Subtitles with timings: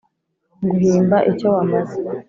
[0.63, 1.97] nguhimba icyo wamaze,